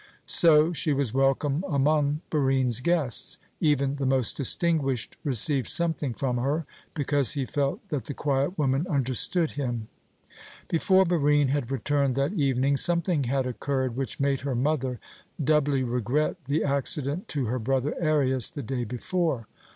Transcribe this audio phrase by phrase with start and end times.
[0.25, 3.37] So she was welcome among Barine's guests.
[3.59, 8.87] Even the most distinguished received something from her, because he felt that the quiet woman
[8.87, 9.89] understood him.
[10.69, 14.99] Before Barine had returned that evening, something had occurred which made her mother
[15.39, 19.47] doubly regret the accident to her brother Arius the day before.